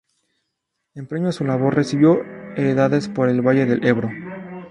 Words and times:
En 0.95 1.05
premio 1.05 1.29
a 1.29 1.31
su 1.31 1.45
labor 1.45 1.75
recibió 1.75 2.23
heredades 2.55 3.07
por 3.07 3.29
el 3.29 3.43
valle 3.43 3.67
del 3.67 3.85
Ebro. 3.85 4.09